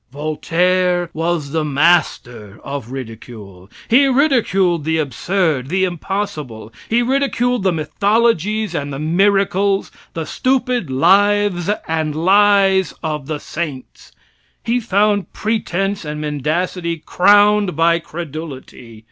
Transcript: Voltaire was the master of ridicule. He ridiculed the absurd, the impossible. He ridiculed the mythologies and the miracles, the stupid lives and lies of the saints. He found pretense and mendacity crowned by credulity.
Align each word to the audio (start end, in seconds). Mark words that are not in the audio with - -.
Voltaire 0.11 1.11
was 1.13 1.51
the 1.51 1.63
master 1.63 2.59
of 2.63 2.89
ridicule. 2.91 3.69
He 3.87 4.07
ridiculed 4.07 4.83
the 4.83 4.97
absurd, 4.97 5.69
the 5.69 5.83
impossible. 5.83 6.73
He 6.89 7.03
ridiculed 7.03 7.61
the 7.61 7.71
mythologies 7.71 8.73
and 8.73 8.91
the 8.91 8.97
miracles, 8.97 9.91
the 10.15 10.25
stupid 10.25 10.89
lives 10.89 11.69
and 11.87 12.15
lies 12.15 12.95
of 13.03 13.27
the 13.27 13.39
saints. 13.39 14.11
He 14.63 14.79
found 14.79 15.33
pretense 15.33 16.03
and 16.03 16.19
mendacity 16.19 16.97
crowned 16.97 17.75
by 17.75 17.99
credulity. 17.99 18.99